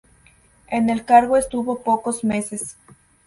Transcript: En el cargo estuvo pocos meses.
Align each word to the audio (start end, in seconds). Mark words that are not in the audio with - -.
En 0.69 0.89
el 0.89 1.05
cargo 1.05 1.37
estuvo 1.37 1.83
pocos 1.83 2.23
meses. 2.23 2.75